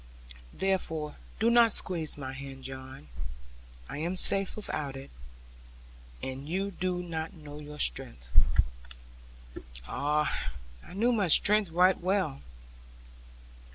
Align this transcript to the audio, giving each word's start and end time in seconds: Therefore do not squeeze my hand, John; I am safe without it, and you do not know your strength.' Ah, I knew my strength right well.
Therefore 0.55 1.17
do 1.39 1.51
not 1.51 1.71
squeeze 1.71 2.17
my 2.17 2.33
hand, 2.33 2.63
John; 2.63 3.09
I 3.87 3.99
am 3.99 4.17
safe 4.17 4.55
without 4.55 4.95
it, 4.95 5.11
and 6.23 6.49
you 6.49 6.71
do 6.71 7.03
not 7.03 7.33
know 7.35 7.59
your 7.59 7.77
strength.' 7.77 8.27
Ah, 9.87 10.53
I 10.83 10.93
knew 10.95 11.13
my 11.13 11.27
strength 11.27 11.69
right 11.69 11.99
well. 12.01 12.39